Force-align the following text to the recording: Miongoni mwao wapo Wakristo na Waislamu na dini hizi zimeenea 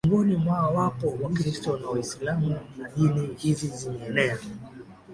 Miongoni 0.05 0.35
mwao 0.35 0.73
wapo 0.75 1.17
Wakristo 1.21 1.77
na 1.77 1.87
Waislamu 1.89 2.49
na 2.77 2.89
dini 2.97 3.35
hizi 3.37 3.67
zimeenea 3.67 4.37